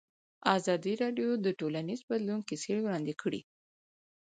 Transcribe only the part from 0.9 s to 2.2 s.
راډیو د ټولنیز